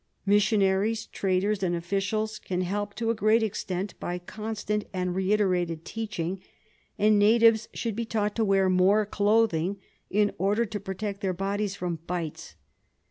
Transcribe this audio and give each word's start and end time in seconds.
Missionaries, 0.25 1.05
traders 1.05 1.61
and 1.61 1.75
officials 1.75 2.39
can 2.39 2.61
help 2.61 2.95
to 2.95 3.11
a 3.11 3.13
great 3.13 3.43
extent 3.43 3.93
by 3.99 4.17
constant 4.17 4.85
and 4.91 5.13
reiterated 5.13 5.85
teaching, 5.85 6.41
and 6.97 7.19
natives 7.19 7.67
should 7.75 7.95
be 7.95 8.03
taught 8.03 8.33
to 8.33 8.43
wear 8.43 8.67
more 8.67 9.05
clothing 9.05 9.77
in 10.09 10.33
order 10.39 10.65
to 10.65 10.79
protect 10.79 11.21
their 11.21 11.33
bodies 11.33 11.75
from 11.75 11.97
bites. 12.07 12.55